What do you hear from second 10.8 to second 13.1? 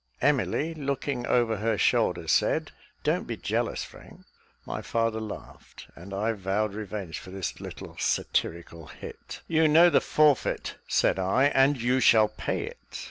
said I, "and you shall pay it."